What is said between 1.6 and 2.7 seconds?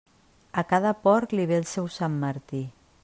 el seu Sant Martí.